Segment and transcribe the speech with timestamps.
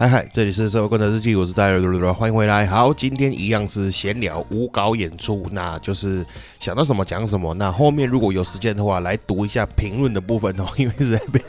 [0.00, 2.64] 嗨嗨，这里是社会观察日记，我是戴尔，欢迎回来。
[2.64, 6.24] 好，今天一样是闲聊无稿演出，那就是
[6.60, 7.52] 想到什么讲什么。
[7.54, 11.42] 那后面如果有时间的话，来读一下评论的部分哦，因为实在被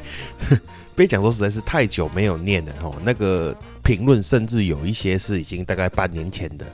[0.96, 2.92] 被讲说实在是太久没有念了哦。
[3.04, 6.66] 那个评论甚至有一些是已经大概半年前的，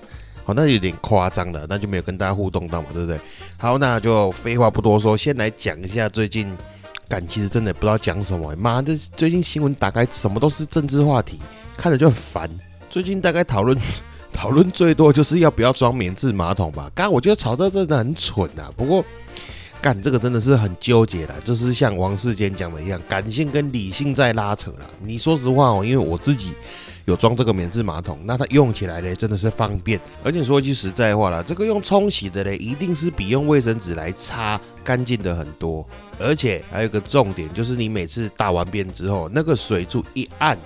[0.45, 3.19] 好，那有点夸张了，那就没有跟大家互动到嘛，对不对？
[3.57, 6.49] 好，那就废话不多说，先来讲一下最近，
[7.07, 11.39] 感其实真的不知道讲什么，妈这，最近新闻打开什么都是政治话题。
[11.77, 12.49] 看着就很烦。
[12.89, 13.77] 最近大概讨论
[14.31, 16.89] 讨论最多就是要不要装棉质马桶吧。
[16.95, 18.71] 刚我觉得吵这真的很蠢啊。
[18.75, 19.03] 不过
[19.81, 24.89] 干这个真的是很纠结的，就是像王世坚讲的一样，感性跟理性在拉扯了。
[25.01, 26.53] 你说实话哦，因为我自己
[27.05, 29.99] 有装这个免治马桶，那它用起来嘞真的是方便。
[30.23, 35.87] 而且说句实在话了，这个用冲洗的嘞，一定是比用卫生纸来擦干净的很多。
[36.19, 40.57] 而且还有一个重点，就是你每次大完便之后，那个水柱一按。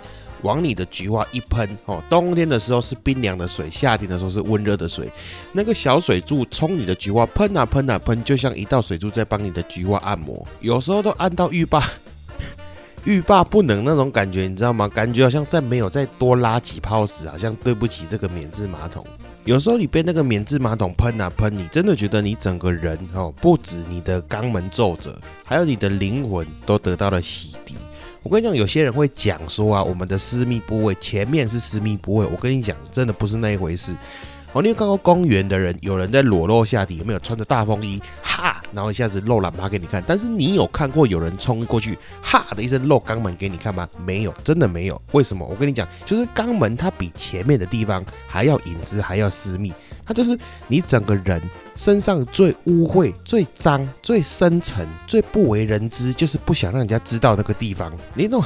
[0.44, 5.12] 往你的菊花一喷哦，冬天的时候是冰凉的水，夏天的时候是温热的水。
[5.52, 10.48] 那个小水柱冲你的菊花喷啊喷啊喷，就像一道水柱在帮你的菊花按摩。
[10.62, 11.84] 有时候都按到欲罢
[13.06, 14.88] 欲罢不能那种感觉，你知道吗？
[14.88, 19.06] 感觉好像再没有再多拉几泡屎，好像对不起这个免治马桶。
[19.46, 27.74] 有时候你被那个免治马桶喷啊喷，你真的觉得你整个人哦，不止你的肛门皱褶，还有你的灵魂都得到了洗涤。
[28.22, 32.28] 我跟你讲，有些人会讲说啊，我们的私密部位前面是私密部位。
[32.28, 33.96] 我跟你讲，真的不是那一回事。
[34.52, 38.02] 哦，你有看过公园的人，有人在裸露下体，有没有穿着大风衣？
[38.24, 40.04] 哈，然后一下子露喇叭给你看。
[40.08, 43.88] 但是你有看过有人冲过去，哈的一声露肛门给你看吗？
[44.04, 45.00] 没有，真的没有。
[45.12, 45.46] 为什么？
[45.46, 49.72] 我跟你讲，就是肛门它比前面的地方还要隐私，还要私密。
[50.04, 50.36] 它就是
[50.68, 51.40] 你整个人
[51.76, 57.94] 身上最污秽、最脏、最深沉、最不为人知，就是不想让人家知道那个地方。
[58.16, 58.44] 你懂？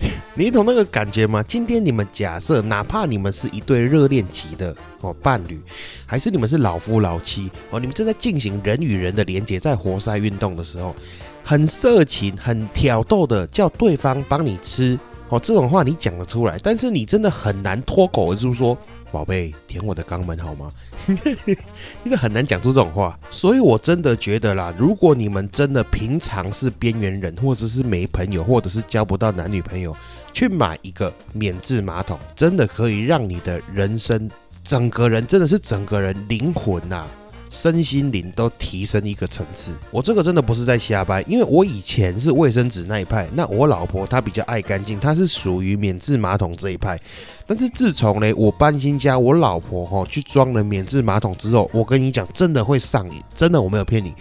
[0.34, 1.42] 你懂那个感觉吗？
[1.42, 5.60] 今天你们假设，哪怕你们是一对热恋期的哦伴侣，
[6.04, 10.94] 还是你们是老夫老妻哦，你们正在进行人与人的连接，在活塞运动的时候，
[11.42, 18.76] 很色情、很挑逗的叫对方帮你吃哦，这种话你讲得出来，但是你真的很难脱口而出说。
[19.12, 20.70] 宝贝，舔我的肛门好吗？
[22.04, 29.96] 因为很难讲出这种话，所以我真的觉得啦，如果你们真的平常是边缘人，或者是没朋友，或者是交不到男女朋友，
[30.34, 34.28] 去买一个免治马桶，真的可以让你的人生
[34.62, 37.06] 整个人真的是整个人灵魂呐。
[37.48, 47.00] 身心灵都提升一个层次，我这个真的不是在瞎掰，因为我以前是卫生纸那一派，那我老婆她比较爱干净，她是属于免治马桶这一派。
[47.46, 54.12] 但是自从呢我搬新家，我老婆哈去装了免治马桶之后，我跟你讲，真的会上瘾，真的我没有骗你。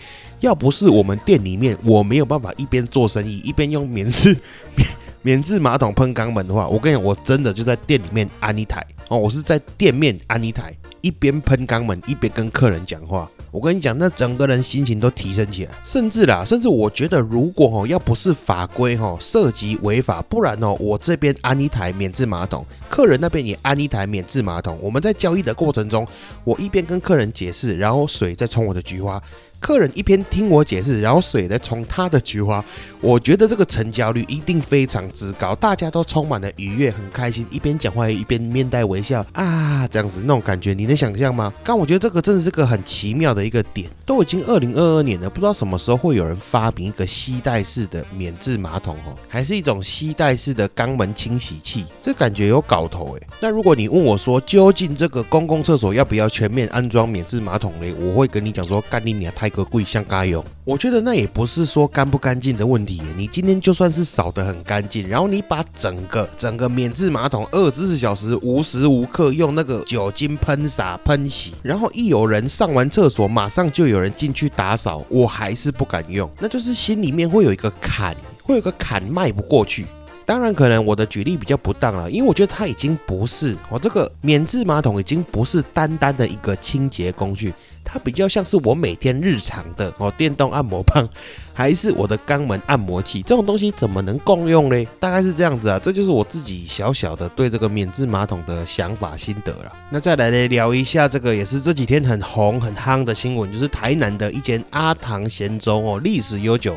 [0.42, 4.38] 要不是我们店里面我没有办法一边做生意一边用免治
[4.76, 4.88] 免
[5.24, 10.76] 免治马桶喷肛门的话，我跟你讲，我真的就在店里面安一台哦，我是在店面安一台。
[11.06, 13.30] 一边喷肛门，一边跟客人讲话。
[13.52, 15.72] 我跟你讲，那整个人心情都提升起来。
[15.84, 24.80] 甚至啦，甚至我觉得，如果哦，要不是法规哈涉及违法，不然哦，我这边安一台免治马桶，客人那边也安一台免治马桶。
[24.82, 26.08] 我们在交易的过程中，
[26.44, 29.22] 我一边跟客人解释，然后水再冲我的菊花。
[29.66, 32.64] 客人一边听我解释，然后水在冲他的菊花，
[33.02, 41.52] 我觉得这个成交率一定非常之高，大家都充满了愉悦，很开心，一边讲话一边面带微笑啊，这样子那种感觉，你能想象吗？
[41.64, 53.28] 刚我觉得这个真的是个很奇妙的一个点，都已经二零二二年了，不知道什么时候会有人发明一个吸带式的免治马桶哦，还是一种吸带式的肛门清洗器，这感觉有搞头哎。
[53.40, 57.92] 那如果你问我说，究竟这个公共厕所要不要全面安装免治马桶嘞？
[58.00, 59.50] 我会跟你讲说，干你娘太。
[59.56, 63.02] 个贵香咖油，我觉得那也不是说干不干净的问题。
[63.16, 76.30] 你今天就算是扫得很干净，然后你把整个整个免治马桶二十四小时无时无刻用那个酒精喷洒喷洗，然后一有人上完厕所，马上就有人进去打扫，我还是不敢用。
[76.40, 79.86] 那就是心里面会有一个坎，会有个坎迈不过去。
[80.26, 91.08] 当然，可能我的举例比较不当了，因为我觉得它已经不是哦，这个免治马桶已经不是单单的一个清洁工具，它比较像是我每天日常的哦电动按摩棒，
[91.54, 94.88] 还是我的肛门按摩器，这种东西怎么能共用嘞？
[95.00, 99.72] 大概是这样子啊，这就是我自己小小的对这个免治马桶的想法心得了。
[99.92, 106.76] 那再来呢聊一下这个也是这几天很红很夯的新闻，就是台南的一间阿唐咸粥哦，历史悠久。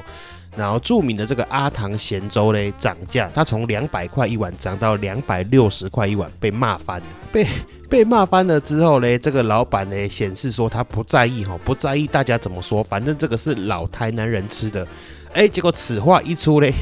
[0.59, 7.07] 然后著名的这个阿唐咸粥嘞涨价，它从两百块一碗涨到两百六十块一碗，被骂翻了。
[7.31, 7.47] 被
[7.89, 14.87] 被骂翻了之后呢，这个老板呢显示说他不在意哈，不在意大家怎么说，反正这个是老台南人吃的。
[15.33, 16.75] 哎，结果此话一出嘞。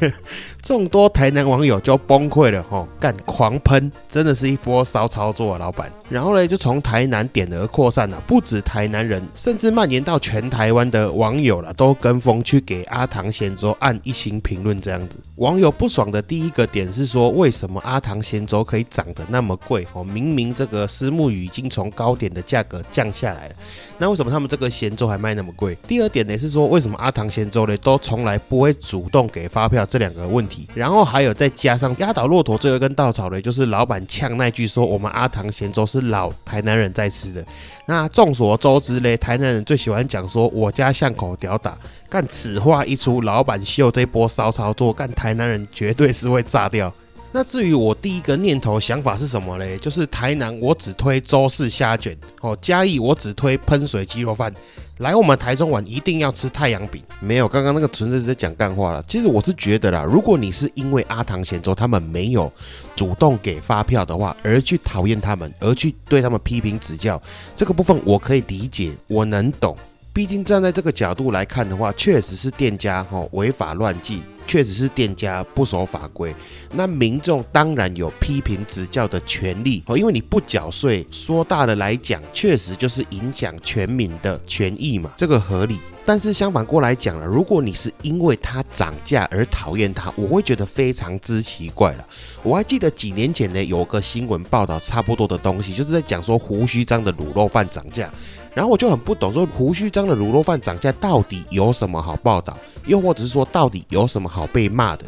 [0.62, 5.90] 众多台南网友就崩溃了，吼，干狂喷，真的是一波骚操作啊，老板。
[6.08, 14.80] 然后呢，就从台南点而扩散了，不止台南人，甚至蔓延到全台湾的网友了，都跟风去给阿唐咸粥按一星评论。
[14.80, 19.84] 这样子，网友不爽的第一个点是说，为什么阿唐咸粥可以涨得那么贵？
[19.94, 23.54] 哦，明明这个石木鱼已经从高点的价格降下来了，
[23.98, 25.76] 那为什么他们这个咸粥还卖那么贵？
[25.88, 29.84] 第二点呢是说，为什么阿唐咸粥呢都从来不会主动给发票？
[29.84, 30.51] 这两个问题。
[30.74, 37.44] 然后还有再加上压倒骆驼最后一根稻草的，就是老板呛那句说：“我们阿唐咸粥是老台南人在吃的。”
[37.86, 41.76] 那众所周知嘞，台南人最喜欢讲说：“我家巷口屌打。”
[42.08, 46.92] 干此话一出，老板秀这波骚操作，干台南人绝对是会炸掉。
[47.34, 49.78] 那至于我第一个念头想法是什么嘞？
[49.78, 54.52] 就是台南我只推周氏虾卷，哦，嘉义我只推喷水鸡肉饭。
[54.98, 59.02] 来我们台中玩一定要吃太阳饼，没有刚刚那个纯粹是在讲干话了。
[59.08, 62.52] 其实我是觉得啦，如果你是因为阿唐咸粥他们没有
[62.94, 67.20] 主动给发票的话，而去讨厌他们，而去对他们批评指教，
[67.56, 69.74] 这个部分我可以理解，我能懂。
[70.12, 74.22] 毕竟站在这个角度来看的话，确实是店家哈违法乱纪。
[74.46, 76.34] 确实是店家不守法规，
[76.72, 85.78] 那民众当然有批评指教的权利哦，因为你不缴税，说大了来讲，确实就是影响全民的权益嘛，这个合理。
[86.04, 92.04] 但是相反过来讲了，如果你是因为它涨价而讨厌它，我会觉得非常之奇怪了。
[92.42, 98.10] 我还记得几年前呢，有个新闻报道差不多的东西，就是在讲说胡须章的卤肉饭涨价。
[98.54, 102.56] 然后我就很不懂，说胡须章的卤肉饭涨价到底有什么好报道？
[102.86, 105.04] 又或者是说到底有什么好被骂的？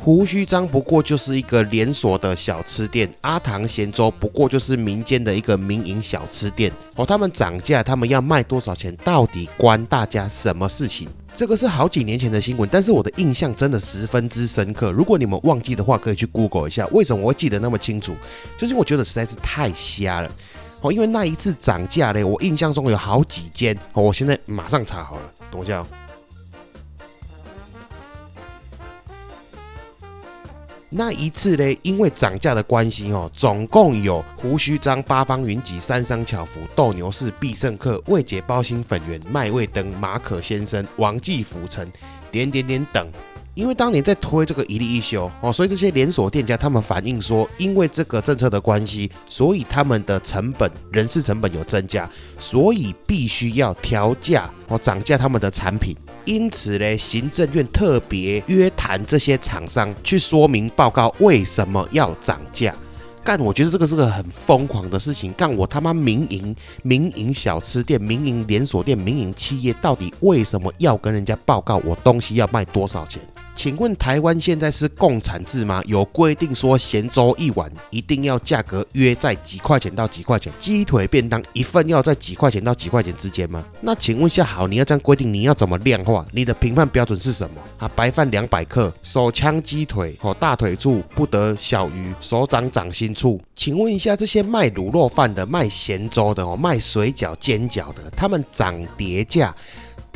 [0.00, 6.72] 胡须章不过就是一个连锁的小吃店，阿唐咸粥不过就是民间的一个民营小吃店。
[6.94, 8.94] 哦，他们涨价，他们要卖多少钱？
[9.04, 11.08] 到底关大家什么事情？
[11.34, 14.92] 这个是好几年前的新闻，但是我的印象真的十分之深刻。
[14.92, 16.86] 如果你们忘记的话，可以去 Google 一下。
[16.92, 18.14] 为什么我会记得那么清楚？
[18.56, 20.30] 就是我觉得实在是太瞎了。
[20.80, 23.76] 哦，因为那一次涨价嘞，我印象中有好几间。
[23.94, 25.84] 哦，我现在马上查好了，等我一下。
[30.90, 41.86] 那一次嘞，因为涨价的关系哦，总共有胡须章、八方云集、三商巧福、斗牛士、必胜客、味姐包心粉圆、麦味登、马可先生、王记府城，
[42.30, 43.06] 点点点等。
[43.54, 52.08] 因为当年在推这个一例一休哦，所以这些连锁店家他们反映说，因为这个政策的关系，所以他们的成本、人事成本有增加，
[52.38, 55.96] 所以必须要调价哦，涨价他们的产品。
[56.24, 62.72] 因此呢，行政院特别约谈这些厂商，去说明报告为什么要涨价。
[63.28, 65.30] 干，我觉得这个是个很疯狂的事情。
[65.34, 73.20] 干，我他妈民营民营小吃店、民营连锁店、民营企业，到底为什么要跟人家报告我东西要卖多少钱？
[73.58, 75.82] 请问台湾现在是共产制吗？
[75.84, 80.52] 有规定说咸粥一碗一定要价格约在几块钱到几块钱？
[80.60, 83.64] 鸡腿便当一份要在几块钱到几块钱之间吗？
[83.80, 86.24] 那请问下，好，你要这样规定，你要怎么量化？
[86.30, 87.90] 你的评判标准是什么啊？
[87.96, 93.42] 白饭两百克，手枪鸡腿哦，大腿处不得小于手掌掌心处。
[93.56, 99.52] 请问一下，这些卖卤肉饭的、卖咸粥的哦、卖水饺煎饺的，他们涨跌价？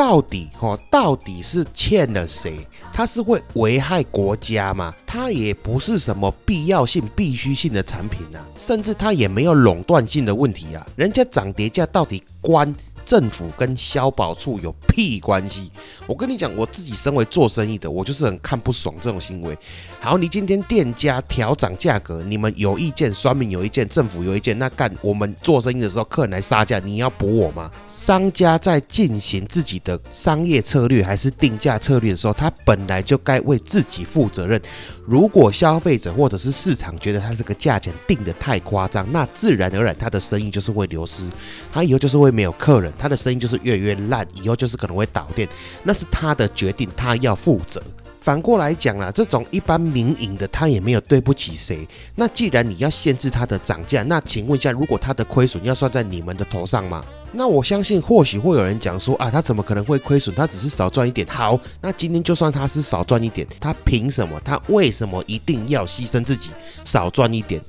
[0.03, 2.67] 到底哦，到底是欠了谁？
[2.93, 4.93] 它是会危害国家吗？
[5.07, 10.85] 它也不是什么必要性、必须性的产品啊，甚至它也没有垄断性的问题啊。
[10.97, 12.75] 人家涨跌价到底关？
[13.05, 15.71] 政府跟消保处有屁关系？
[16.07, 19.57] 我跟你讲，我自己身为做生意的，我就是很看不爽这种行为。
[20.01, 27.71] 好，你今天店家调涨价格，你们有意见，酸民有意见，政府有意见，那干我们做生意的时候，客人来杀价，你要补我吗？
[27.89, 34.61] 商家在进行自己的商业策略还是定价策略的时候，他本来就该为自己负责任。
[35.07, 41.25] 如果消费者或者是市场觉得他这个价钱定的太夸张，那自然而然他的生意就是会流失，
[41.73, 45.49] 他以后就是会没有客人，他的生意就是越来越烂，以后就是可能会倒店，
[45.83, 47.83] 那是他的决定，他要负责。
[48.21, 51.85] 反过来讲啦，这种一般民营的，他也没有对不起谁。
[52.15, 57.05] 那既然你要限制它的涨价，那请问一下，如果它的亏损要算在你们的头上吗？
[57.33, 60.33] 那我相信或许会有人讲说啊，他怎么可能会亏损？
[60.37, 61.27] 他只是少赚一点。
[61.27, 64.41] 好，那今天就算他是少赚一点，他凭什么？
[64.45, 66.51] 他为什么一定要牺牲自己
[66.85, 67.61] 少赚一点？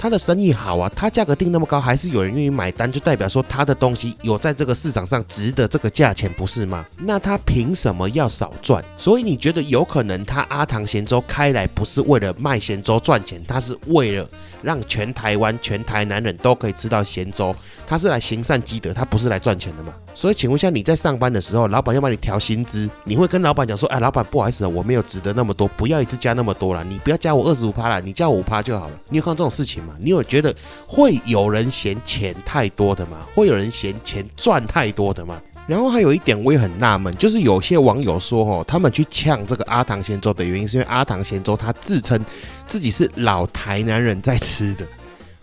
[0.00, 6.86] 他的生意好啊，他价格定那么高，还是有人愿意买单，就代表说他的东西有在这个市场上值得这个价钱，不是吗？
[6.96, 8.82] 那他凭什么要少赚？
[8.96, 14.26] 所以你觉得有可能他阿唐咸粥开来不是为了卖咸粥赚钱，他是为了
[14.62, 17.54] 让全台湾全台南人都可以吃到咸粥，
[17.86, 19.92] 他是来行善积德，他不是来赚钱的吗？
[20.14, 29.00] 所以请问一下，你在上班的时候，老板要帮你调薪资，你会跟老板讲说，哎，老板不好意思，我没有值得那么多，不要一次加那么多了，你不要加我二十五趴了，你加我五趴就好了。
[29.08, 29.94] 你有看到这种事情吗？
[30.00, 30.54] 你有觉得
[30.86, 33.18] 会有人嫌钱太多的吗？
[33.34, 35.40] 会有人嫌钱赚太多的吗？
[35.66, 42.18] 然后还有一点我也很纳闷，就是有些网友说，哦，他们去呛这个阿唐咸粥的原因，是因为阿唐咸粥他自称
[42.66, 44.84] 自己是老台南人在吃的。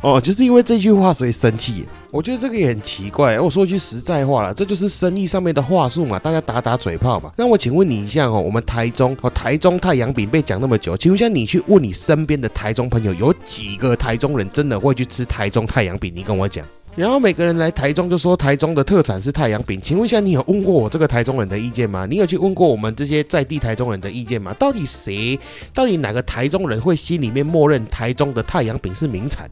[0.02, 1.86] 哦，就是因为这句话所以生气。
[2.12, 3.40] 我觉得这个也很奇怪。
[3.40, 7.32] 我说句实在话了，这就是生意上面的话术嘛，大家打打嘴炮嘛。
[7.36, 16.14] 那我请问你一下哦，我们台中哦，台中太阳饼被讲那么久，请问一下，你去问你身边的台中朋友，有几个台中人真的会去吃台中太阳饼？
[16.16, 16.64] 你跟我讲。
[16.96, 22.08] 然后每个人来台中就说台中的特产是太阳饼，请问一下，你有问过我这个台中人的意见吗？
[22.10, 24.54] 你有去问过我们这些在地台中人的意见吗？
[24.58, 25.40] 到底谁，
[25.74, 29.50] 到底哪个台中人会心里面默认台中的太阳饼是名产？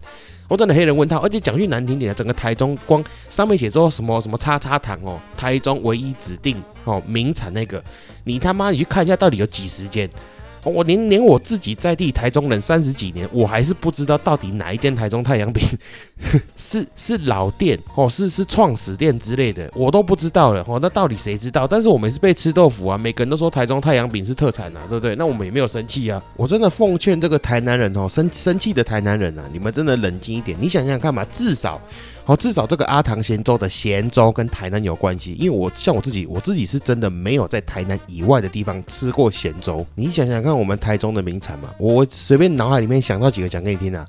[0.48, 7.84] 我真的黑人问他，而且讲句难听点的，整个台中光上面写着什么什么叉叉糖哦，台中唯一指定哦名产那个，
[8.24, 10.10] 你他妈你去看一下到底有几十间。
[10.66, 15.64] 我连连我自己在地台中人三十几年，我还是不知道到底哪一间台中太阳饼
[16.58, 20.80] 是是老店哦，是是创始店之类的，我都不知道了哦。
[20.82, 21.68] 那到底谁知道？
[21.68, 25.16] 但是我们是被吃豆腐啊，每个人都说台中太阳饼是特产啊，对不对？
[25.16, 26.22] 那我们也没有生气啊。
[26.36, 30.58] 我真的奉劝这个台南人哦，生生气的台南人啊，你们真的冷静一点。
[30.60, 31.82] 你想想看嘛，至少。
[32.28, 39.86] 好，至少这个阿唐咸粥的咸粥跟台南有关系，因为我像我自己，我自己是真的没有在台南以外的地方吃过咸粥。
[39.94, 44.08] 你想想看，我们台中的名产嘛，我随便脑海里面想到几个讲给你听啊。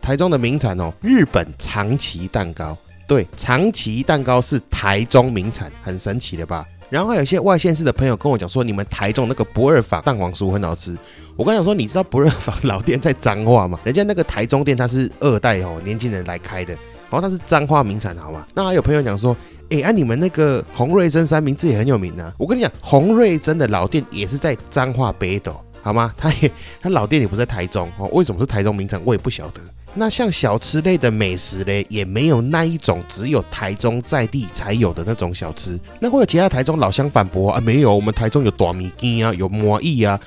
[0.00, 2.78] 台中的名产哦，日本长崎蛋糕，
[3.08, 6.64] 对，长崎蛋糕是台中名产，很神奇的吧？
[6.88, 10.96] 然后有些外县市的朋友跟我讲说，你们台中那个不二坊蛋黄酥很好吃。
[11.36, 13.80] 我刚想说，你知道不二坊老店在彰化吗？
[13.82, 16.76] 人家那个台中店它是二代哦，年轻人来开的。
[17.10, 18.46] 然后它是彰化名产，好吗？
[18.54, 19.36] 那还有朋友讲说，
[19.70, 22.32] 哎，啊，你们那个洪瑞珍三明治也很有名啊。
[22.38, 26.14] 我跟你讲，洪瑞珍的老店也是在彰化北斗，好吗？
[26.16, 26.50] 他也
[26.80, 28.08] 他老店也不在台中哦。
[28.12, 29.00] 为什么是台中名产？
[29.04, 29.60] 我也不晓得。
[29.92, 35.76] 那像小吃类的美食嘞，也没有那一种只有台中在地才有的那种小吃。
[35.98, 37.60] 那会有其他台中老乡反驳啊？
[37.60, 40.18] 没有，我们台中有大米羹啊，有麻意啊。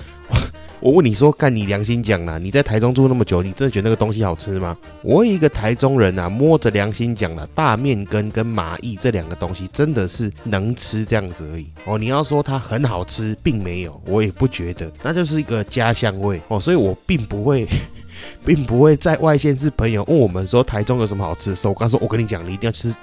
[0.83, 4.77] 我问你说，干你良心讲了，你在台中住那么久，你真的觉得那个东西好吃吗？
[5.01, 11.97] 我一个台中人啊，摸着良心讲了，大面根跟蚂蚁这两个东西真的是能吃这样子而已哦。
[11.97, 16.59] 你要说它很好吃，并没有，我也不觉得，那就是一个家乡味哦。
[16.59, 17.65] 所以我并不会，
[18.45, 22.93] 并不会在外县市朋友问我们说台中有什么好吃的时候，我刚说，我跟你讲，你一定要吃。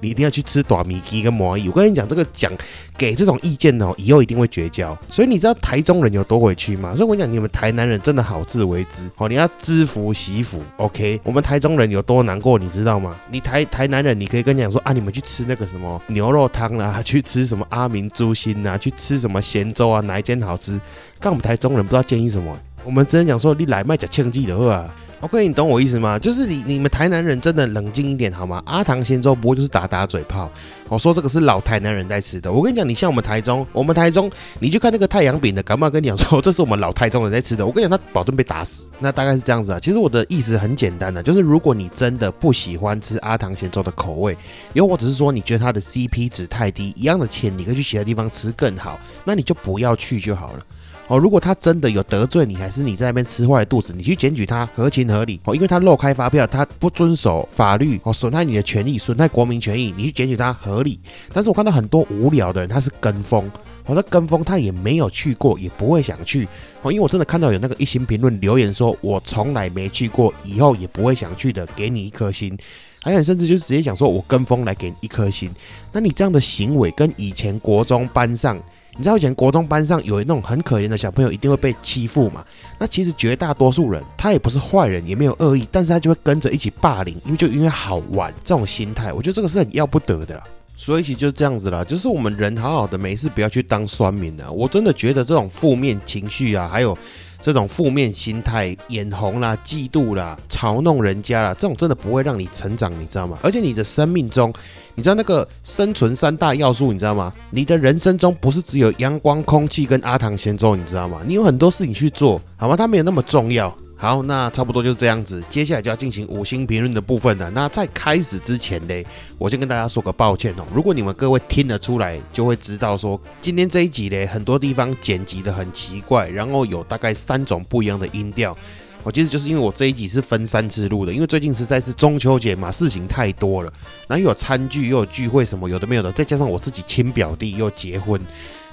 [0.00, 1.66] 你一定要去吃短米鸡跟魔芋。
[1.68, 2.52] 我跟你讲，这个讲
[2.98, 4.94] 给这种意见哦，以后一定会绝交。
[5.08, 6.94] 所以你知道台中人有多委屈吗？
[6.94, 10.62] 所以我跟你讲，你们台南人真的好自为之哦，你要知福惜福。
[10.76, 13.16] OK，我们台中人有多难过，你知道吗？
[13.30, 20.78] 你台台南人，你可以跟你讲说啊，你们去吃那个什么牛肉汤啦，去吃什么阿明猪心啊，去吃什么咸粥啊，哪一间好吃？
[21.18, 22.54] 但我们台中人不知道建议什么，
[22.84, 24.88] 我们只能讲说你来卖假庆记的话。
[25.20, 26.18] OK，你懂我意思吗？
[26.18, 28.62] 就是你你们台南人真的冷静一点好吗？
[28.66, 30.50] 阿唐咸粥不过就是打打嘴炮。
[30.90, 32.52] 我说这个是老台南人在吃的。
[32.52, 37.64] 我跟你讲，你像我们台中，我们台中，你去看那个太阳饼的，敢不敢跟你讲说这是我们老台中人在吃的？
[37.64, 38.86] 我跟你讲，他保证被打死。
[38.98, 39.80] 那大概是这样子啊。
[39.80, 44.36] 其实我的意思很简单的，就是如果你真的不喜欢吃阿唐咸粥的口味，
[44.74, 50.58] 又或者是说你觉得它的 CP 值太低，一样的钱你可以去其他地方吃更好，那你就不要去就好了。
[51.06, 60.98] 哦，如果他真的有得罪你，还是你在那边吃坏肚子，你去检举他合情合理哦，因为他漏开发票，他不遵守法律哦，损害你的权益，损害国民权益，你去检举他合理。
[61.30, 63.46] 但是我看到很多无聊的人，他是跟风，
[63.84, 66.48] 哦，他跟风他也没有去过，也不会想去
[66.80, 72.56] 哦，因为我真的看到有那个一星评论留言说，我从来没去过，以后也不会想去的，给你一颗心，
[73.02, 75.50] 还有甚至就是直接讲说我跟风来给你一颗心，
[75.92, 78.58] 那你这样的行为跟以前国中班上。
[78.96, 82.44] 你知道以前国中班上有那种很可怜的小朋友，一定会被欺负嘛？
[82.78, 90.42] 那其实绝大多数人他也不是坏人，也没有恶意，但是他就会跟着一起霸凌，因为就因为好玩这种心态，我觉得这个是很要不得的。
[90.76, 94.50] 所以其实就是这样子啦，就是我们人好好的，没事不要去当酸民啊！
[94.50, 96.98] 我真的觉得这种负面情绪啊，还有
[97.44, 103.36] 这种负面心态，眼红啦、嫉妒啦、嘲弄人家啦，这种真的不会让你成长，你知道吗？
[103.42, 104.50] 而且你的生命中，
[104.94, 107.30] 你知道那个生存三大要素，你知道吗？
[107.50, 111.20] 你的人生中不是只有阳光、空气跟阿唐咸粥，你知道吗？
[111.26, 112.74] 你有很多事情去做，好吗？
[112.74, 113.76] 它没有那么重要。
[114.04, 117.48] 好，那差不多就是这样子，接下来就要进行五星评论的部分了。
[117.52, 119.02] 那在开始之前呢，
[119.38, 120.64] 我先跟大家说个抱歉哦。
[120.74, 128.54] 如果你们各位听得出来，就会知道说今天这一集呢，很多地方剪辑的很奇怪，然后有大概三种不一样的音调。
[129.02, 133.72] 我其实就是因为我这一集是分三次录的，因为最近实在是中秋节嘛，事情太多了，
[134.06, 138.20] 然后又有餐具，又有聚会什么有的没有的，再加上我自己亲表弟又结婚，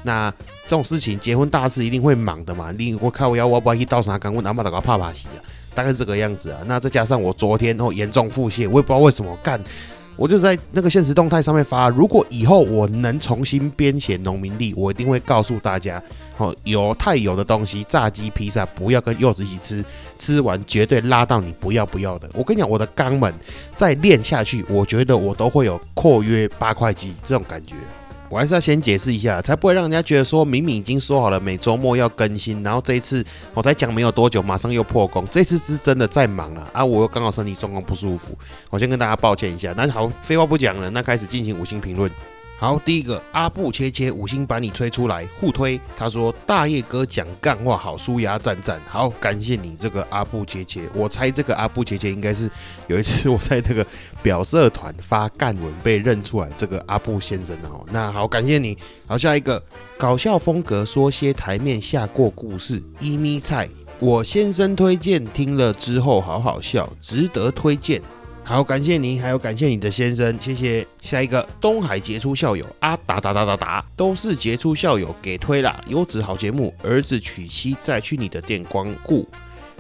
[0.04, 0.34] 那。
[0.68, 2.72] 这种事情，结婚大事一定会忙的嘛。
[2.72, 5.44] 你我看我要我不要去到啥刚问阿妈大个怕怕洗啊，
[5.74, 6.62] 大概是这个样子啊。
[6.66, 9.62] 那再加上我昨天哦严重腹泻，我也不知道为什么干，
[10.16, 16.02] 我就在那个现实动态上面发，如果以后我能重新编写农民历，我一定会告诉大家，
[16.38, 19.86] 哦油太油的东西，炸鸡、披萨不要跟柚子一起吃，
[20.18, 22.30] 吃完绝对拉到你不要不要的。
[22.34, 23.34] 我跟你讲，我的肛门
[23.76, 27.74] 再练下去，我觉得我都会有括约八块肌这种感觉。
[28.32, 33.24] 我还是要先解释一下，才不会让人家觉得说明明已经说好了每周末要更新，然后这一次
[33.54, 35.28] 我才讲没有多久，马上又破功。
[35.30, 36.84] 这次是真的在忙了啊！
[36.84, 38.34] 我又刚好身体状况不舒服，
[38.70, 39.74] 我先跟大家抱歉一下。
[39.76, 42.10] 那好，废话不讲了，那开始进行五星评论。
[42.62, 48.80] 好，第一个阿布切切五星把你吹出来互推，他说大叶哥讲干话好，舒牙赞赞。
[48.88, 50.88] 好，感谢你这个阿布切切。
[50.94, 52.48] 我猜这个阿布切切应该是
[52.86, 53.84] 有一次我在这个
[54.22, 57.84] 表社团发干文被认出来，这个阿布先生哦。
[57.92, 58.78] 那好，感谢你。
[59.08, 59.60] 好，下一个
[59.98, 68.00] 搞笑风格说些台面下过故事，一咪菜我先生推荐听了之后好好笑，值得推荐。
[68.44, 70.86] 好，感谢你，还有感谢你的先生，谢谢。
[71.00, 79.26] 下一个，东海杰出校友啊，打打打打打，都是杰出校友给推啦，优质好节目，儿子娶妻再去你的店光顾。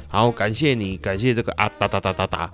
[0.08, 2.54] 好，感谢你，感谢这个啊，打打打打打。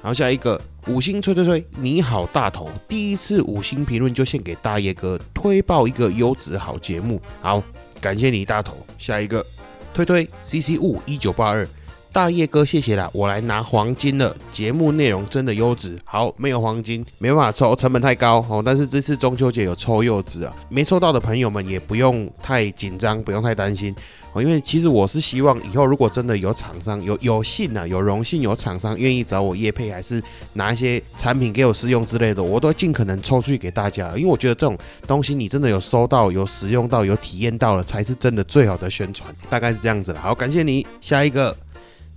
[0.00, 7.22] 好，下一个，五星吹吹吹，你好大头，第一次五星评论就献给大叶哥，推爆一个优质好节目。
[7.40, 7.62] 好，
[8.00, 8.84] 感谢你大头。
[8.98, 9.46] 下一个，
[9.94, 11.68] 推推 C C 五一九八二。
[12.12, 14.36] 大叶哥，谢谢啦，我来拿黄金了。
[14.50, 15.98] 节目内容真的优质。
[16.04, 18.62] 好，没有黄金，没办法抽，成本太高哦。
[18.64, 23.94] 但是这次中秋节有抽柚子啊，没抽到的朋友们也不用太紧张，不用太担心
[24.34, 24.42] 哦。
[24.42, 34.08] 因为其实我是希望以后如果真的有厂商有有幸啊，有荣幸有厂商愿意找我叶配，还是拿一些产品给我试用之类的，我都尽可能抽出去给大家。
[34.08, 39.34] 因为我觉得这种东西你真的有收到、有使用到、有体验到了，才是真的最好的宣传。
[39.48, 40.20] 大概是这样子了。
[40.20, 40.86] 好，感谢你。
[41.00, 41.56] 下一个。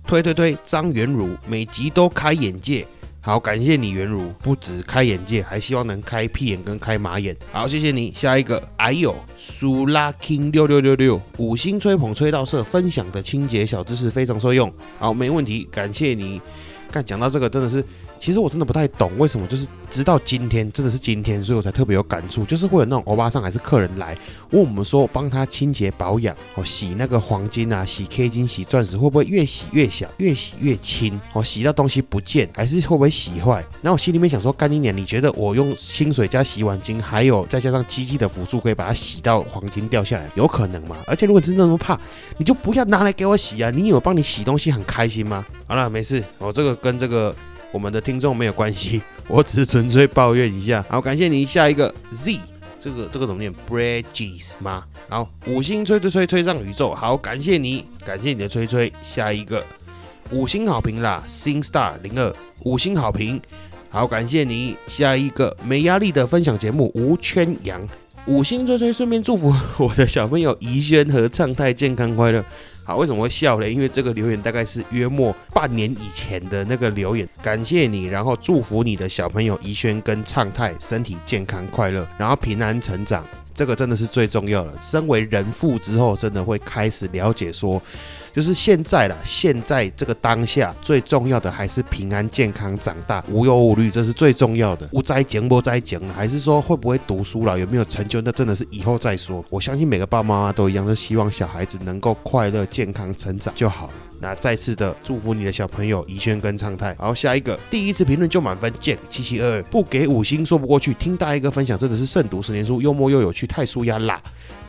[0.06, 2.86] 推推推，张元如每集都开眼界，
[3.20, 8.12] 好感谢你元如，不止开眼界，还希望能开屁眼跟开马眼，好谢谢你。
[8.12, 16.40] 下一个，哎呦，苏拉 king 六六六六，五星吹捧吹到社，分享的清洁小知识非常受用，好没问题，感谢你。
[16.90, 17.84] 看讲到这个真的是。
[18.18, 22.44] 其实我真的不太懂为什么，就是直到今天，真的是今天，所以我才特别有感触。
[22.44, 24.16] 就是会有那种欧巴桑还是客人来
[24.50, 31.18] 问我们说，帮他清洁保养哦，洗那个黄金啊，洗 K 金、洗钻石，会不会越洗越小，越洗越轻？
[31.34, 33.64] 哦，洗到东西不见，还是会不会洗坏？
[33.82, 34.96] 然后我心里面想说，干你娘！
[34.96, 40.30] 你觉得我用清水加洗碗巾，还有再加上机器的辅助，可以把它洗到黄金掉下来？
[40.34, 40.96] 有可能吗？
[41.06, 41.98] 而且如果真的那么怕，
[42.38, 43.70] 你就不要拿来给我洗啊！
[43.70, 45.44] 你以为帮你洗东西很开心吗？
[45.66, 47.34] 好了，没事，我这个跟这个。
[47.76, 50.82] 我们的听众没有关系， 我只是纯粹抱怨一下。
[50.88, 51.44] 好，感谢你。
[51.44, 52.40] 下一个 Z，
[52.80, 54.82] 这个这个怎么念？Bridges 吗？
[55.10, 56.94] 好，五星吹吹吹吹上宇宙。
[56.94, 58.90] 好，感谢你，感谢你的吹吹。
[59.02, 59.62] 下一个
[60.30, 63.38] 五星好评啦，Sing Star 零二五星好评。
[63.90, 64.78] 好，感谢你。
[64.86, 67.78] 下一个没压力的分享节目，吴圈阳
[68.26, 72.42] 五星吹吹，顺便祝福我的小朋友怡轩和畅泰健康快乐。
[72.86, 73.68] 好，为什么会笑呢？
[73.68, 77.28] 因为这个留言大概是约莫半年以前的那个留言。
[77.42, 84.72] 感谢你，然后祝福你的小朋友怡轩跟畅泰身体健康快乐，然后平安成长，这个真的是最重要的。
[84.80, 87.82] 身为人父之后，真的会开始了解说。
[88.32, 94.86] 就是现在啦，现在这个当下最重要的还是平安健康长大，无忧无虑，这是最重要的。
[94.92, 99.42] 无灾减不灾减，还是说会不会读书了，有没有成就，那真的是以后再说。
[99.48, 103.92] 我相信每个爸爸妈妈都一样，都希望小孩子能够快乐健康成长就好了。
[104.20, 106.94] 那再次的祝福你的小朋友怡轩跟畅泰。
[106.94, 110.94] 好，下一个第一次评论就满分，Jack 七七二二不给五星说不过去。
[110.94, 114.20] 听大一哥分享真的是胜读十年书，幽默又有趣，太舒压啦。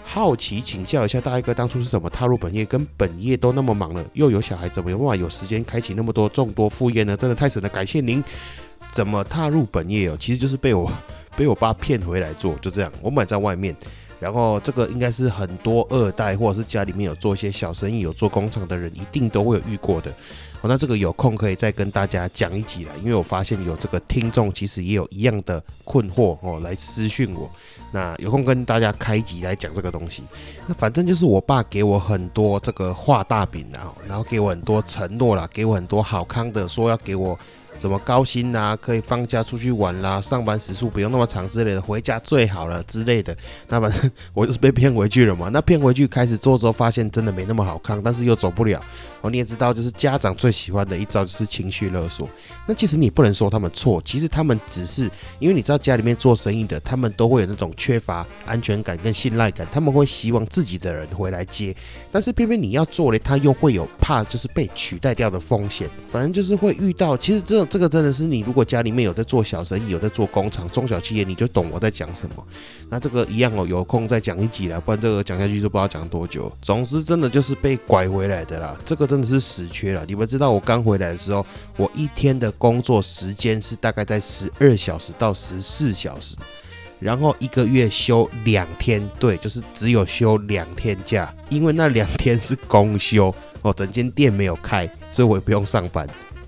[0.03, 2.63] 好奇请教一下大哥，当初是怎么踏入本业？
[2.63, 7.17] 跟本业都那么忙了，又有小孩，怎么有办法有时间开启那么多众多副业呢？
[7.17, 8.23] 真的太神了，感谢您。
[8.91, 10.17] 怎么踏入本业哦？
[10.17, 10.89] 其实就是被我
[11.35, 12.91] 被我爸骗回来做，就这样。
[13.01, 13.75] 我买在外面，
[14.19, 20.11] 然后这个应该是很多二代或者是家里面有做一些小生意、有做工厂的人一定都会有遇过的。
[20.61, 27.47] 哦，那这个有空可以再跟大家讲一集了，因为我发现有这个听众其实也有一样的困惑哦，来私讯我。
[27.91, 30.23] 那有空跟大家开集来讲这个东西。
[30.65, 37.37] 那反正就是我爸给我很多这个画大饼啊，然后给我很多承诺啦，给我很多好康的，说要给我。
[37.77, 38.77] 怎么高薪呐？
[38.81, 43.35] 可以放假出去玩啦，上班时数不用那么长之类的，回家最好了之类的。
[43.69, 45.49] 那反正我就是被骗回去了嘛。
[45.51, 48.81] 那骗回去开始做之后，发现真的没那么好看，但是又走不了。
[49.21, 52.29] 哦，你也知道，就是家长最喜欢的一招就是情绪勒索。
[52.65, 55.09] 那其实你不能说他们错，其实他们只是
[55.39, 61.75] 因为你知道家里面做生意的，他们都会有那种缺乏安全感跟信赖感，他们会希望自己的人回来接。
[62.11, 65.89] 但是偏偏你要做嘞，他又会有怕就是被取代掉的风险。
[66.07, 72.47] 反正就是会遇到，其实这种这个真的是你，如果家里面有在做小生意，有在做工厂、中小企业，你就懂我在讲什么。
[72.89, 76.51] 那这个一样哦，有空再讲一集啦，不然这个讲下去就不知道讲多久。
[76.61, 80.05] 总之，真的就是被拐回来的啦，这个真的是死缺了。
[80.07, 86.35] 你们知道，我刚回来的时候，我一天的工作时间是大概在十二小时到十四小时，
[86.99, 96.07] 然后一个月休两天，对，就是只有休两天假，因为那两天是公休哦，整间店没有开，所以我也不用上班。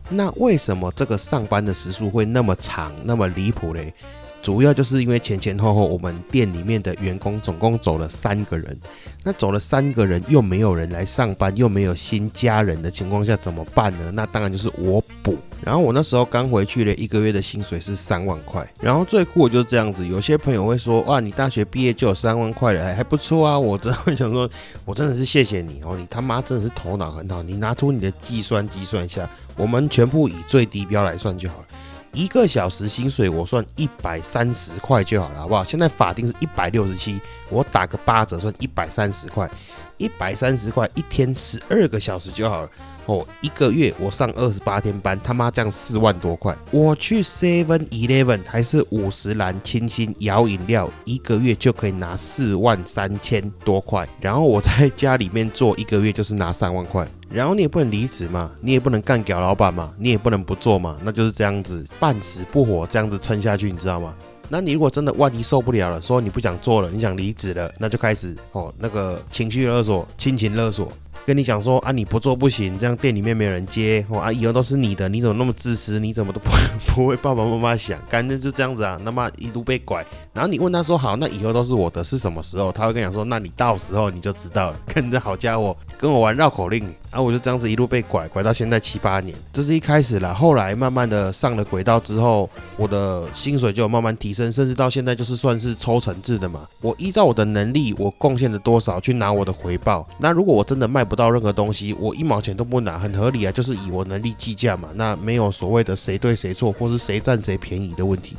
[0.10, 3.93] 那为什么这个上班的时数会那么长、那么离谱嘞？
[4.41, 8.78] 主要就是因为前前后后我们店里面的员工总共走了三个人，
[9.23, 14.12] 那走了三个人又没有人来上班，又没有新家人的情况下怎么办呢？
[14.13, 15.38] 那当然就是我补。
[15.62, 18.65] 然后我那时候刚回去了一个月的薪水是三万块。
[18.82, 23.60] 然后最酷的就是这样子，有些朋友会说：哇，你大学毕业就有三万块了，还不错啊！
[23.60, 24.49] 我真的会想说，
[24.86, 31.65] 我真的是谢谢你哦，你他妈真的是头脑很好，你拿出你的计算计算一下，我们全部以最低标来算就好了。
[32.13, 35.63] 一个小时薪水我算一百三十块就好了，好不好？
[35.63, 37.19] 现在法定是一百六十七，
[37.50, 39.50] 我打个八折算一百三十块，
[39.99, 42.69] 一百三十块一天十二个小时就好了。
[43.05, 46.55] 哦，一个月我上二十八天班，他妈这样四万多块。
[46.69, 54.07] 我去 Seven Eleven 还是五十兰清新摇饮料，一个月就可以拿四万三千多块。
[54.21, 57.07] 然后我在家里面做一个月就是拿三万块。
[57.31, 64.13] 然后你也不能离职嘛，你也不能干屌老板嘛，你也不能不做嘛，那就是这样子半死不活这样子撑下去，你知道吗？
[64.49, 70.91] 那你如果真的万一受不了了，说你不想做了，你想离职了，那就开始哦那个情绪勒索、亲情勒索。
[71.25, 75.99] 跟你讲说啊，你不做不行，这样店里面没有人接哦啊，以后都是你的，你怎么那么自私？
[75.99, 76.49] 你怎么都不
[76.95, 77.99] 不为爸爸妈妈想？
[78.09, 82.71] 干脆就这样子啊，那么一路被拐，然后你问他说好，那以后都是我的，是什么时候？
[82.71, 84.79] 他会跟你讲说，那你到时候你就知道了。
[84.88, 90.34] 跟着好家伙，跟我玩绕口令，然后我就这样子一路被拐，拐到现在七八年，这是一开始了。
[90.34, 96.67] 后来慢慢的上了轨道之后，我的薪水就慢慢提升，甚至到现在就是算是抽成制的嘛。
[96.82, 100.08] 我依照我的能力，我贡献了多少去拿我的回报。
[100.19, 104.89] 那如果我真的卖不到任何东西，我一毛钱都不拿，很合理啊，就是以我能力计价嘛。
[104.93, 108.36] 那没有所谓的谁对谁错，或是谁占谁便宜的问题。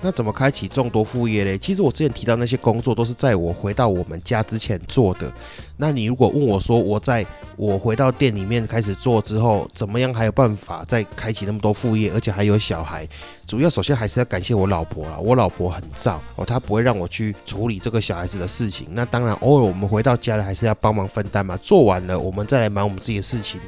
[0.00, 1.58] 那怎么开启众多副业嘞？
[1.58, 5.32] 其实我之前提到那些工作都是在我回到我们家之前做的。
[5.76, 13.08] 那你如果问我说，我在我回到店里面开始做之后，怎么样还有办法再开启那么多副业，而且还有小孩？
[13.46, 18.86] 主要首先还是要感谢我老婆啦，我老婆很照哦，她不会让我去处理这个小孩子的事情。
[18.92, 21.56] 那当然，偶尔我们回到家了，还是要帮忙分担嘛。
[21.56, 23.60] 做完了，我们再来忙我们自己的事情。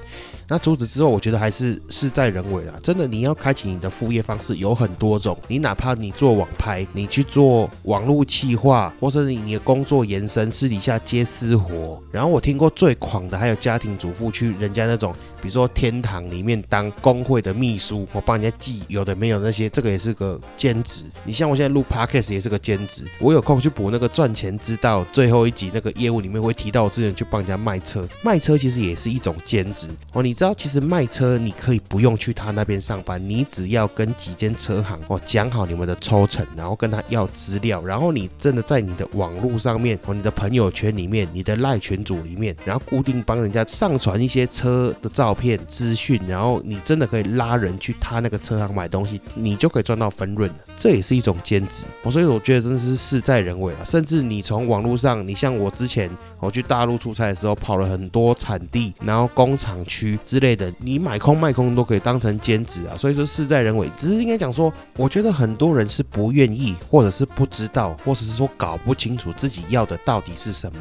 [0.50, 2.74] 那除此之后，我觉得还是事在人为啦。
[2.82, 5.38] 真的，你要开启你的副业方式有很多种。
[5.46, 12.02] 你哪怕你做网拍，你去做网络企划，或者你你的工作延伸，私底下接私活。
[12.10, 15.14] 然后我听过最狂的，还有家庭主妇去人家那种。
[15.40, 21.02] 比如说天堂里面当工会的秘书，我帮人家记有的没有那些，这个也是个兼职。
[21.24, 30.22] 你像我现在录 podcast 也是个兼职，我有空去补那个赚钱之道最后一集那个业务里面会提到，我之前去帮人家卖车，卖车其实也是一种兼职哦。
[30.22, 45.29] 你知道其实卖车你可以不用去他那边上班，你只要跟几间车行哦讲好你们的抽成，然后跟他要资料，然后你真的在你的网络上面哦，你的朋友圈里面，你的赖群组里面，然后固定帮人家上传一些车的照。
[45.30, 53.84] 照片资讯，然后你真的可以拉人去他那个车行买东西，你就可以赚到分润了这也是一种兼职，我所以我觉得真的是事在人为啊。
[53.84, 62.96] 甚至你从网络上，你像我之前我去大陆出差的时候，跑了很多产地，然后工厂区之类的，你买空卖空都可以当成兼职啊。
[62.96, 70.80] 所以说事在人为，只是应该讲说，我觉得很多人是不愿意，或者是不知道，或者是说搞不清楚自己要的到底是什么。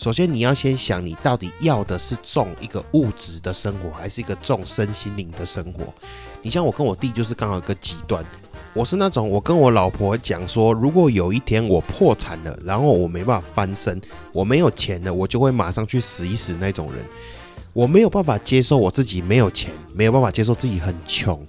[0.00, 5.92] 首先，你要先想，你到底要的是重一个物质的生活，还是一个重身心灵的生活？
[6.40, 8.24] 你像我跟我弟，就是刚好一个极端。
[8.72, 14.00] 我是那种我跟我老婆讲说，如果有一天我破产了，然后我没办法翻身，
[14.32, 17.04] 我没有钱了，我就会马上去死一死那种人。
[17.74, 21.46] 我没有办法接受我自己没有钱，没有办法接受自己很穷，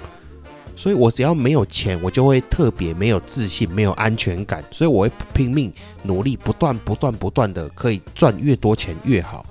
[0.82, 9.46] 所以我只要没有钱，我就会特别没有自信，没有安全感，所以我会拼命努力，不断不断不断的可以赚越多钱越好，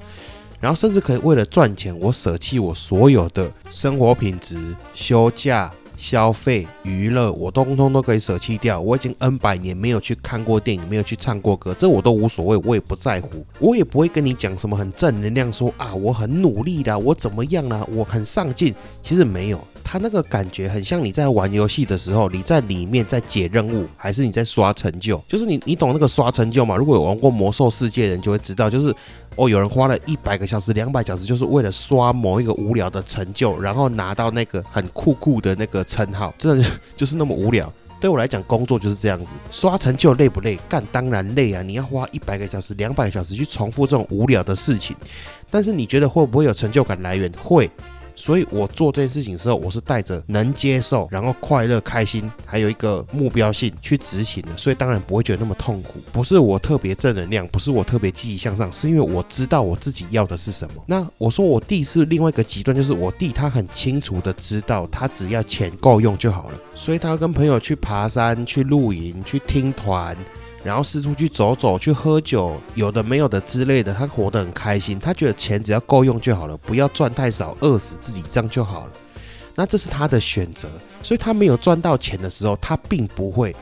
[0.58, 4.58] 然后甚至可以为了赚钱，我舍弃我所有的生活品质、
[4.92, 5.72] 休假。
[5.96, 8.80] 消费娱乐，我通通都可以舍弃掉。
[8.80, 13.44] 我已经 N 百年没有去看过电影，没有去唱过歌，这我都无所谓，我也不在乎。
[13.58, 18.74] 我也不会跟你讲什么很正能量，说啊我很努力的，我怎么样啦，我很上进。
[19.02, 25.20] 其实没有，他那个感觉很像你在玩游戏的时候，你在里面在解任务，还是你在刷成就？
[25.26, 26.76] 就是你你懂那个刷成就吗？
[26.76, 28.94] 如果有玩过魔兽世界的人就会知道，就是。
[29.36, 36.64] 哦，有人花了一百个小时、两百小时，就是为了刷某一个无聊的成就，然后拿到那个很酷酷的那个称号，真的
[36.96, 37.72] 就是那么无聊。
[38.00, 40.58] 对我来讲，工作就是这样子，刷成就累不累？
[40.68, 41.62] 干当然累啊！
[41.62, 44.96] 你要花一百个小时、两百个小时去重复这种无聊的事情，
[45.48, 47.30] 但是你觉得会不会有成就感来源？
[47.42, 47.70] 会。
[48.14, 56.00] 所以我做这件事情的时候，我是带着能接受，然后快乐、开心，还有一个目标性去执行的，所以当然不会觉得那么痛苦。
[56.12, 60.82] 不是我特别正能量，不是我特别积极向上，是因为我知道我自己要的是什么。
[60.86, 70.16] 那我说我弟是另外一个极端，就是我弟他很清楚的知道，他只要钱够用就好了，所以他跟朋友去爬山、去露营、去听团。
[70.62, 74.98] 然后四处去走走，去喝酒，有的没有的之类的，他活得很开心。
[74.98, 78.92] 他觉得钱只要够用就好了，不要赚太少，饿死自己这样就好了。
[79.54, 80.68] 那这是他的选择，
[81.02, 83.54] 所以他没有赚到钱的时候，他并不会，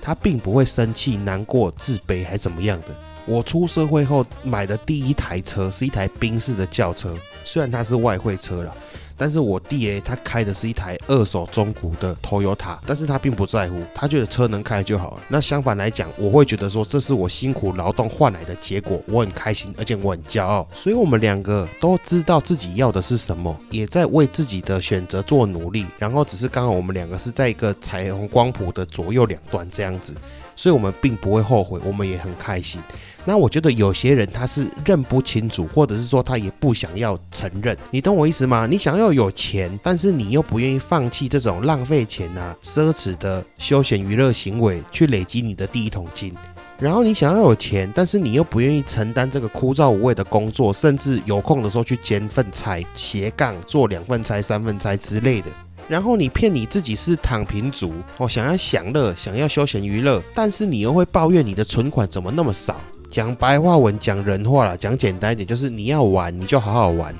[0.00, 2.88] 他并不会生气、难过、自卑还怎么样的。
[3.26, 8.74] 我出社会后买的第一台车是一台宾士的轿车，虽然它是外汇车了。
[9.16, 15.22] 但是我弟诶，他开的是一台二手中古的 Toyota，但是他并不在乎，他觉得车能开就好了。
[15.28, 20.66] 那相反来讲，我会觉得说这是我辛苦劳动换来的结果，我很开心，而且我很骄傲。
[20.72, 25.86] 所以我们两个都知道自己要的是什么，也在为自己的选择做努力。
[25.98, 30.14] 然后只是刚好我们两个是在一个彩虹光谱的左右两端这样子，
[30.56, 32.80] 所以我们并不会后悔，我们也很开心。
[33.24, 38.66] 那我觉得有些人他是认不清楚，或者是说他也不想要承认，你懂我意思吗？
[38.66, 46.32] 你想要有钱，但是你又不愿意放弃这种浪费钱啊、奢侈的休闲娱乐行为，去累积你的第一桶金。
[46.78, 55.48] 然后你想要有钱，但是你又不愿意承担这个枯燥无味的工作，甚至有空的时候去兼份差、斜杠做两份差、三份差之类的。
[55.88, 62.80] 然后你骗你自己是躺平族哦，想要享乐、想要休闲娱乐，但是你又会抱怨你的存款怎么那么少。
[63.10, 67.14] 讲白话文，讲人话了，讲简单一点，就是你要玩，你就好好玩，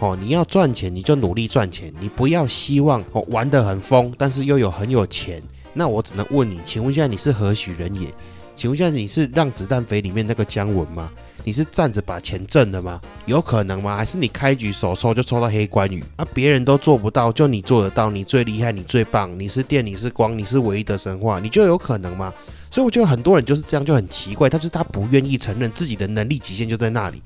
[0.00, 5.40] 哦，你要赚钱，你就努力赚钱，你不要希望哦玩得很疯，但是又有很有钱。
[5.72, 8.08] 那我只能问你，请问一下你是何许人也？
[8.56, 11.12] 请问一下你是让子弹飞里面那个姜文吗？
[11.46, 13.00] 你是站着把钱挣的吗？
[13.26, 13.96] 有可能吗？
[13.96, 16.26] 还是你开局手抽就抽到黑关羽啊？
[16.34, 22.34] 别人都做不到，就你做得到，你最厉害，你最棒，你是电，你是光，你是唯一的神话，你就有可能吗？
[22.68, 27.22] 所以我觉得很多人就是这样，就很奇怪，他就是他不愿意承认自己的能力极限就在那里。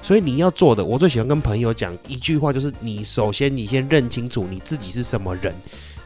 [0.00, 5.52] 所以你要做的，我最喜欢跟朋友讲一句话，就是你首先你先认清楚你自己是什么人，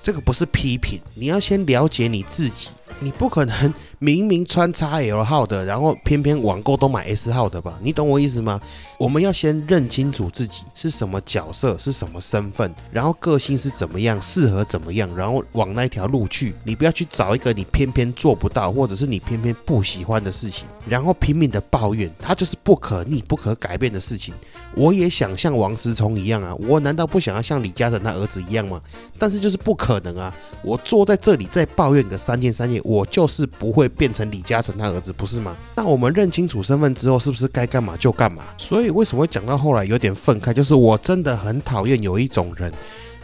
[0.00, 2.70] 这个不是批评，你要先了解你自己。
[2.98, 7.78] 你不可能明明穿 XL 号的，然后偏偏网购都买 S 号的吧？
[7.82, 8.60] 你懂我意思吗？
[8.98, 16.54] 我们要先认清楚自己是什么角色，是什么身份，然后个性是怎么样，适合怎么样，然后往那一条路去。
[16.64, 24.34] 你不要去找一个你偏偏做不到，或者是你偏偏不喜欢的事情，然后拼命的抱怨，它就是不可逆、不可改变的事情。
[24.74, 28.80] 我也想像王思聪一样啊，我难道不想要像李嘉诚他儿子一样吗？
[29.18, 30.34] 但是就是不可能啊！
[30.62, 35.56] 我坐在这里再抱怨个三天三夜，我就是不会变成李嘉诚他儿子，不是吗？
[35.74, 38.44] 那我们认清楚身份之后，是不是该干嘛就干嘛？
[38.56, 40.52] 所以为什么会讲到后来有点愤慨？
[40.52, 42.72] 就是我真的很讨厌有一种人。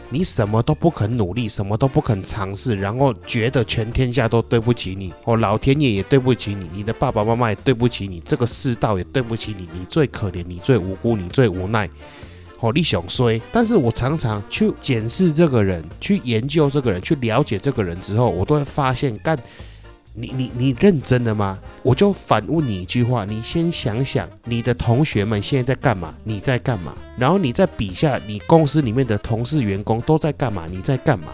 [0.09, 11.89] 你什么都不肯努力，什么都不肯尝试，然后觉得全天下都对不起你，哦，老天爷也对不起你，你的爸爸妈妈也对不起你，这个世道也对不起你，你最可怜，你最无辜，你最无奈，
[12.59, 13.39] 哦，你想衰。
[13.51, 19.37] 但是我常常去检视这个人，去研究这个人，去了解这个人之后，我都会发现干。
[20.19, 21.59] 你你你认真的吗？
[21.83, 26.11] 我就反问你一句话：你先想想，你的同学们现在在干嘛？
[26.23, 26.95] 你在干嘛？
[27.15, 30.65] 然后你再比下你公司里面的同事、员工都在干嘛？
[30.71, 31.27] 你在干嘛？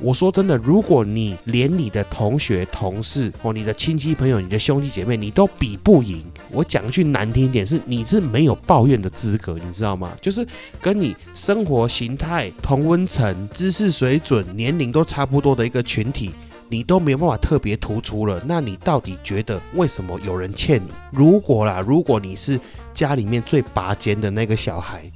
[0.00, 6.24] 我说真的，如果你连你的同学、同事哦你的亲戚朋友、你的兄弟姐妹你都比不赢，
[6.54, 10.12] 我讲句难听一点，是你是没有抱怨的资格，你知道吗？
[10.22, 10.46] 就是
[10.80, 16.30] 跟你生活形态、同温层、知识水准、年龄都差不多的一个群体。
[16.70, 20.88] 你都没有办法特别突出了，那你到底觉得为什么有人欠你？
[21.12, 22.58] 如果啦，如果你是
[22.92, 25.08] 家里面最拔尖的那个小孩，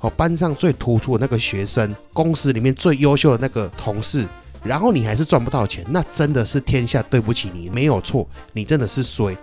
[0.00, 4.24] 哦，班上最突出的那个学生，公司里面最优秀的那个同事，
[4.62, 9.36] 然后你还是赚不到钱，那真的是天下对不起你，没有错，你真的是衰。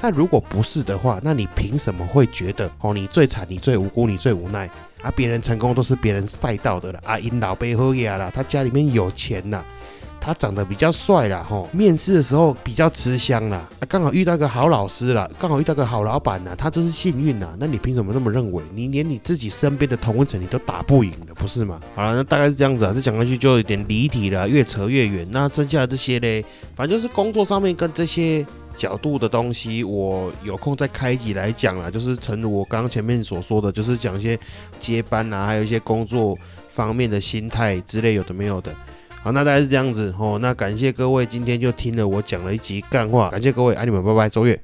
[0.00, 4.70] 但如果不是的话，那你凭什么会觉得哦，你最惨，你最无辜，你最无奈
[5.02, 5.10] 啊？
[5.16, 9.64] 别人成功都是别人赛道的了啊，因老背后呀啦，他家里面有钱呐，
[10.20, 17.56] 他长得比较帅啦，吼，面试的时候比较吃香啦，啊，刚好遇到个好老师了，刚好遇到个好老板呐，他这是幸运呐。
[17.58, 18.62] 那你凭什么那么认为？
[18.74, 21.80] 你连你自己身边的同温层你都打不赢的，不是吗？
[21.94, 25.26] 好了，那大概是这样子啊，这讲下去就有点离题了，越扯越远。
[25.30, 28.44] 那剩下的这些嘞，反正就是工作上面跟这些。
[28.76, 31.90] 角度的东西，我有空再开一集来讲啦。
[31.90, 34.38] 就是诚如我刚刚前面所说的，就是讲一些
[34.78, 38.72] 接班啊，还有一些工作方面的心态之类，有的没有的。
[39.22, 40.38] 好，那大概是这样子哦。
[40.40, 44.60] 那感谢各位今天就听了我讲了一集干话，感谢各位，爱你们，拜拜，周月。